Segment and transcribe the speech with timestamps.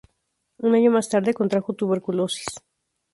[0.57, 2.47] Un año más tarde, contrajo tuberculosis.